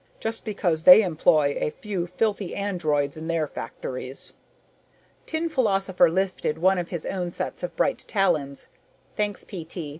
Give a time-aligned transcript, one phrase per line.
[0.19, 4.33] Just because they employ a few filthy androids in their factories!"
[5.27, 8.69] Tin Philosopher lifted one of his own sets of bright talons.
[9.15, 9.89] "Thanks, P.T.